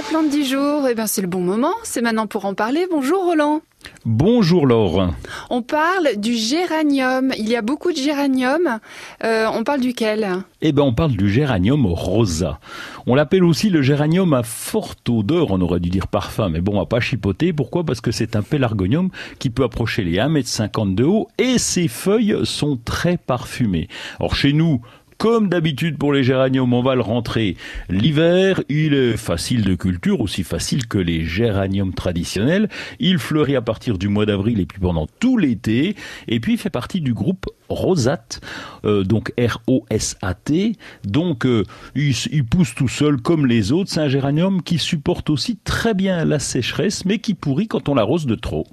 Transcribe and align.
La 0.00 0.06
plante 0.08 0.30
du 0.30 0.44
jour, 0.44 0.88
eh 0.88 0.94
ben 0.94 1.06
c'est 1.06 1.20
le 1.20 1.28
bon 1.28 1.42
moment, 1.42 1.74
c'est 1.82 2.00
maintenant 2.00 2.26
pour 2.26 2.46
en 2.46 2.54
parler. 2.54 2.86
Bonjour 2.90 3.22
Roland. 3.22 3.60
Bonjour 4.06 4.66
Laure. 4.66 5.12
On 5.50 5.60
parle 5.60 6.16
du 6.16 6.34
géranium. 6.34 7.32
Il 7.36 7.48
y 7.48 7.54
a 7.54 7.60
beaucoup 7.60 7.92
de 7.92 7.98
géranium. 7.98 8.78
Euh, 9.24 9.46
on 9.52 9.62
parle 9.62 9.80
duquel 9.80 10.26
Eh 10.62 10.72
ben, 10.72 10.82
on 10.82 10.94
parle 10.94 11.12
du 11.12 11.30
géranium 11.30 11.84
rosa. 11.84 12.60
On 13.06 13.14
l'appelle 13.14 13.44
aussi 13.44 13.68
le 13.68 13.82
géranium 13.82 14.32
à 14.32 14.42
forte 14.42 15.06
odeur. 15.08 15.50
On 15.50 15.60
aurait 15.60 15.80
dû 15.80 15.90
dire 15.90 16.08
parfum, 16.08 16.48
mais 16.48 16.62
bon, 16.62 16.76
on 16.76 16.78
va 16.78 16.86
pas 16.86 17.00
chipoter. 17.00 17.52
Pourquoi? 17.52 17.84
Parce 17.84 18.00
que 18.00 18.10
c'est 18.10 18.36
un 18.36 18.42
pélargonium 18.42 19.10
qui 19.38 19.50
peut 19.50 19.64
approcher 19.64 20.02
les 20.02 20.16
1m50 20.16 20.94
de 20.94 21.04
haut 21.04 21.28
et 21.36 21.58
ses 21.58 21.88
feuilles 21.88 22.38
sont 22.44 22.78
très 22.82 23.18
parfumées. 23.18 23.88
Or, 24.18 24.34
chez 24.34 24.54
nous, 24.54 24.80
comme 25.20 25.50
d'habitude 25.50 25.98
pour 25.98 26.14
les 26.14 26.24
géraniums, 26.24 26.72
on 26.72 26.80
va 26.80 26.94
le 26.94 27.02
rentrer 27.02 27.58
l'hiver. 27.90 28.62
Il 28.70 28.94
est 28.94 29.18
facile 29.18 29.64
de 29.64 29.74
culture, 29.74 30.22
aussi 30.22 30.44
facile 30.44 30.88
que 30.88 30.96
les 30.96 31.26
géraniums 31.26 31.92
traditionnels. 31.92 32.70
Il 33.00 33.18
fleurit 33.18 33.54
à 33.54 33.60
partir 33.60 33.98
du 33.98 34.08
mois 34.08 34.24
d'avril 34.24 34.60
et 34.60 34.64
puis 34.64 34.80
pendant 34.80 35.06
tout 35.06 35.36
l'été. 35.36 35.94
Et 36.26 36.40
puis 36.40 36.54
il 36.54 36.58
fait 36.58 36.70
partie 36.70 37.02
du 37.02 37.12
groupe 37.12 37.44
Rosate, 37.70 38.40
euh, 38.84 39.04
donc 39.04 39.32
R-O-S-A-T. 39.38 40.72
Donc 41.04 41.46
euh, 41.46 41.64
il, 41.94 42.44
pousse 42.44 42.74
tout 42.74 42.88
seul 42.88 43.18
comme 43.18 43.46
les 43.46 43.72
autres. 43.72 43.90
C'est 43.90 44.00
un 44.00 44.08
géranium 44.08 44.62
qui 44.62 44.78
supporte 44.78 45.30
aussi 45.30 45.56
très 45.56 45.94
bien 45.94 46.24
la 46.24 46.38
sécheresse, 46.38 47.04
mais 47.04 47.18
qui 47.18 47.34
pourrit 47.34 47.68
quand 47.68 47.88
on 47.88 47.94
l'arrose 47.94 48.26
de 48.26 48.34
trop. 48.34 48.66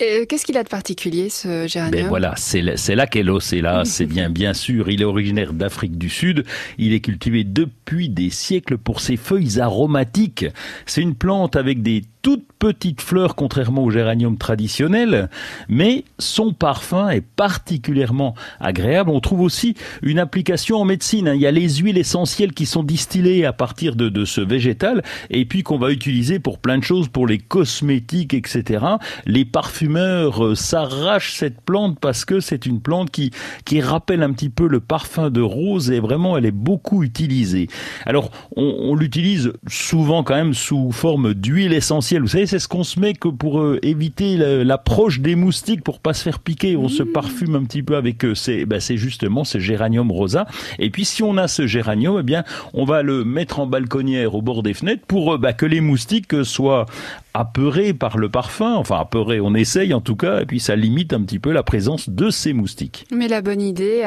Euh, 0.00 0.24
qu'est-ce 0.26 0.46
qu'il 0.46 0.56
a 0.56 0.64
de 0.64 0.68
particulier 0.68 1.28
ce 1.28 1.66
géranium? 1.66 2.02
Ben 2.02 2.08
voilà, 2.08 2.34
c'est 2.36 2.94
là 2.94 3.06
qu'est 3.06 3.22
l'os. 3.22 3.52
Et 3.52 3.60
là, 3.60 3.84
c'est 3.84 4.06
bien, 4.06 4.30
bien 4.30 4.54
sûr, 4.54 4.88
il 4.88 5.02
est 5.02 5.04
originaire 5.04 5.52
d'Afrique 5.52 5.72
Afrique 5.72 5.96
du 5.96 6.10
Sud. 6.10 6.44
Il 6.76 6.92
est 6.92 7.00
cultivé 7.00 7.44
depuis 7.44 8.10
des 8.10 8.28
siècles 8.28 8.76
pour 8.76 9.00
ses 9.00 9.16
feuilles 9.16 9.58
aromatiques. 9.58 10.44
C'est 10.84 11.00
une 11.00 11.14
plante 11.14 11.56
avec 11.56 11.82
des 11.82 12.02
toutes 12.22 12.46
petites 12.58 13.00
fleurs 13.00 13.34
contrairement 13.34 13.82
au 13.82 13.90
géranium 13.90 14.38
traditionnel, 14.38 15.28
mais 15.68 16.04
son 16.20 16.52
parfum 16.52 17.08
est 17.08 17.20
particulièrement 17.20 18.36
agréable. 18.60 19.10
On 19.10 19.20
trouve 19.20 19.40
aussi 19.40 19.74
une 20.02 20.20
application 20.20 20.76
en 20.76 20.84
médecine. 20.84 21.26
Hein. 21.26 21.34
Il 21.34 21.40
y 21.40 21.46
a 21.46 21.50
les 21.50 21.68
huiles 21.68 21.98
essentielles 21.98 22.52
qui 22.52 22.66
sont 22.66 22.84
distillées 22.84 23.44
à 23.44 23.52
partir 23.52 23.96
de, 23.96 24.08
de 24.08 24.24
ce 24.24 24.40
végétal 24.40 25.02
et 25.30 25.44
puis 25.44 25.64
qu'on 25.64 25.78
va 25.78 25.90
utiliser 25.90 26.38
pour 26.38 26.58
plein 26.58 26.78
de 26.78 26.84
choses, 26.84 27.08
pour 27.08 27.26
les 27.26 27.38
cosmétiques, 27.38 28.34
etc. 28.34 28.84
Les 29.26 29.44
parfumeurs 29.44 30.44
euh, 30.44 30.54
s'arrachent 30.54 31.34
cette 31.34 31.60
plante 31.62 31.98
parce 31.98 32.24
que 32.24 32.38
c'est 32.38 32.66
une 32.66 32.80
plante 32.80 33.10
qui, 33.10 33.32
qui 33.64 33.80
rappelle 33.80 34.22
un 34.22 34.32
petit 34.32 34.50
peu 34.50 34.68
le 34.68 34.78
parfum 34.78 35.30
de 35.30 35.40
rose 35.40 35.90
et 35.90 35.98
vraiment 35.98 36.38
elle 36.38 36.46
est 36.46 36.52
beaucoup 36.52 37.02
utilisée. 37.02 37.66
Alors 38.06 38.30
on 38.56 38.94
l'utilise 38.94 39.52
souvent 39.66 40.22
quand 40.22 40.36
même 40.36 40.54
sous 40.54 40.92
forme 40.92 41.34
d'huile 41.34 41.72
essentielle 41.72 42.11
vous 42.20 42.28
savez, 42.28 42.46
c'est 42.46 42.58
ce 42.58 42.68
qu'on 42.68 42.84
se 42.84 43.00
met 43.00 43.14
que 43.14 43.28
pour 43.28 43.60
euh, 43.60 43.78
éviter 43.82 44.36
l'approche 44.64 45.20
des 45.20 45.36
moustiques, 45.36 45.82
pour 45.82 46.00
pas 46.00 46.14
se 46.14 46.22
faire 46.22 46.38
piquer. 46.38 46.76
On 46.76 46.88
se 46.88 47.02
mmh. 47.02 47.12
parfume 47.12 47.54
un 47.54 47.64
petit 47.64 47.82
peu 47.82 47.96
avec 47.96 48.24
euh, 48.24 48.34
c'est 48.34 48.64
ben, 48.64 48.80
c'est 48.80 48.96
justement 48.96 49.44
ce 49.44 49.58
géranium 49.58 50.10
rosa. 50.10 50.46
Et 50.78 50.90
puis 50.90 51.04
si 51.04 51.22
on 51.22 51.36
a 51.36 51.48
ce 51.48 51.66
géranium, 51.66 52.18
eh 52.20 52.22
bien 52.22 52.44
on 52.74 52.84
va 52.84 53.02
le 53.02 53.24
mettre 53.24 53.60
en 53.60 53.66
balconnière 53.66 54.34
au 54.34 54.42
bord 54.42 54.62
des 54.62 54.74
fenêtres 54.74 55.04
pour 55.06 55.34
euh, 55.34 55.38
bah, 55.38 55.52
que 55.52 55.66
les 55.66 55.80
moustiques 55.80 56.44
soient 56.44 56.86
apeurés 57.34 57.94
par 57.94 58.18
le 58.18 58.28
parfum. 58.28 58.74
Enfin 58.74 58.98
apeurés, 59.00 59.40
on 59.40 59.54
essaye 59.54 59.94
en 59.94 60.00
tout 60.00 60.16
cas. 60.16 60.40
Et 60.40 60.46
puis 60.46 60.60
ça 60.60 60.76
limite 60.76 61.12
un 61.12 61.22
petit 61.22 61.38
peu 61.38 61.52
la 61.52 61.62
présence 61.62 62.08
de 62.08 62.30
ces 62.30 62.52
moustiques. 62.52 63.06
Mais 63.12 63.28
la 63.28 63.42
bonne 63.42 63.62
idée. 63.62 64.02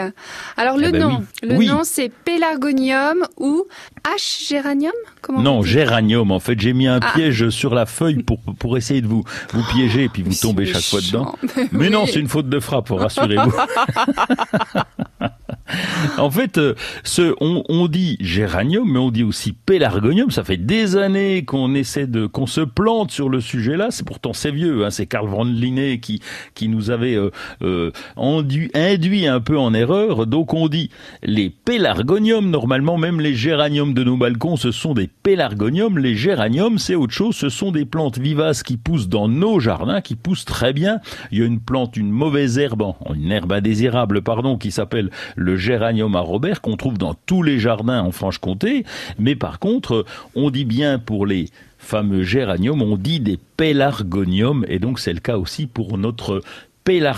Alors 0.58 0.78
le 0.78 0.88
eh 0.90 0.92
ben 0.92 1.00
nom, 1.00 1.23
le 1.44 1.66
nom 1.66 1.81
c'est 1.84 2.09
pélargonium 2.09 3.25
ou 3.38 3.66
H 4.06 4.48
géranium 4.48 4.94
Non, 5.30 5.64
géranium. 5.64 6.31
En 6.31 6.39
fait, 6.39 6.59
j'ai 6.59 6.73
mis 6.73 6.88
un 6.88 7.00
ah. 7.02 7.11
piège 7.14 7.50
sur 7.50 7.73
la 7.73 7.88
feuille 7.88 8.22
pour, 8.22 8.39
pour 8.59 8.78
essayer 8.78 9.02
de 9.02 9.08
vous, 9.08 9.23
vous 9.52 9.64
piéger 9.72 10.03
et 10.03 10.09
puis 10.09 10.22
vous 10.22 10.34
tombez 10.34 10.67
chaque 10.67 10.84
fois 10.84 11.02
dedans. 11.02 11.35
Mais 11.72 11.90
non, 11.90 12.06
c'est 12.06 12.19
une 12.19 12.28
faute 12.28 12.47
de 12.47 12.59
frappe, 12.59 12.90
rassurez-vous. 12.90 13.52
en 16.18 16.30
fait, 16.30 16.58
euh, 16.58 16.74
ce, 17.03 17.34
on, 17.42 17.64
on, 17.70 17.88
dit 17.88 18.18
géranium, 18.20 18.90
mais 18.92 19.00
on 19.00 19.12
dit 19.12 19.24
aussi 19.24 19.53
pélargonium. 19.53 20.31
Ça 20.31 20.44
fait 20.44 20.58
des 20.58 20.98
années 20.98 21.46
qu'on 21.46 21.76
essaie 21.76 22.08
de, 22.08 22.26
qu'on 22.26 22.48
se 22.48 22.62
plante 22.62 23.12
sur 23.12 23.30
le 23.30 23.42
sujet-là. 23.42 23.88
C'est 23.92 24.06
pourtant 24.06 24.34
c'est 24.34 24.52
vieux. 24.52 24.86
Hein. 24.86 24.90
C'est 24.90 25.06
Karl 25.06 25.28
von 25.28 25.46
Linné 25.46 26.00
qui 26.00 26.22
qui 26.53 26.68
nous 26.68 26.90
avait 26.90 27.16
euh, 27.16 27.31
euh, 27.62 27.92
induit 28.18 29.28
un 29.28 29.40
peu 29.40 29.58
en 29.58 29.74
erreur. 29.74 30.28
Donc 30.28 30.53
on 30.53 30.68
dit 30.68 30.90
les 31.24 31.50
pélargoniums. 31.50 32.50
Normalement, 32.50 32.97
même 32.97 33.20
les 33.20 33.34
géraniums 33.34 33.94
de 33.94 34.03
nos 34.03 34.18
balcons, 34.18 34.56
ce 34.58 34.72
sont 34.72 34.94
des 34.94 35.09
pélargoniums. 35.24 35.97
Les 35.97 36.16
géraniums, 36.16 36.78
c'est 36.78 36.96
autre 36.96 37.14
chose. 37.14 37.36
Ce 37.36 37.50
sont 37.50 37.72
des 37.72 37.86
plantes 37.86 38.18
vivaces 38.18 38.64
qui 38.64 38.78
poussent 38.78 39.09
dans 39.09 39.28
nos 39.28 39.59
jardins, 39.59 40.02
qui 40.02 40.16
poussent 40.16 40.46
très 40.46 40.74
bien. 40.74 41.00
Il 41.32 41.40
y 41.40 41.42
a 41.42 41.46
une 41.46 41.59
plante, 41.59 41.97
une 41.97 42.12
mauvaise 42.12 42.58
herbe, 42.58 42.94
une 43.14 43.32
herbe 43.32 43.52
indésirable, 43.52 44.22
pardon, 44.22 44.58
qui 44.58 44.72
s'appelle 44.72 45.09
le 45.36 45.58
géranium 45.58 46.04
à 46.13 46.19
Robert 46.19 46.61
qu'on 46.61 46.77
trouve 46.77 46.97
dans 46.97 47.16
tous 47.25 47.41
les 47.41 47.57
jardins 47.57 48.01
en 48.01 48.11
Franche-Comté. 48.11 48.85
Mais 49.17 49.35
par 49.35 49.59
contre, 49.59 50.05
on 50.35 50.51
dit 50.51 50.66
bien 50.66 50.99
pour 50.99 51.25
les 51.25 51.49
fameux 51.79 52.23
géraniums, 52.23 52.81
on 52.81 52.97
dit 52.97 53.19
des 53.19 53.39
pélargoniums 53.57 54.66
et 54.67 54.79
donc 54.79 54.99
c'est 54.99 55.13
le 55.13 55.19
cas 55.19 55.38
aussi 55.38 55.66
pour 55.67 55.97
notre 55.97 56.41
pélargonium 56.83 57.16